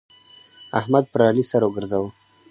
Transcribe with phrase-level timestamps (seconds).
[0.79, 2.09] احمد پر علي سر وګرځاوو.